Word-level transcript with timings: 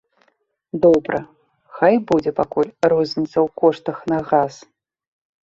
Добра, 0.85 1.19
хай 1.81 1.95
будзе 2.13 2.31
пакуль 2.41 2.73
розніца 2.93 3.35
ў 3.35 3.45
коштах 3.63 3.97
на 4.15 4.19
газ. 4.33 4.53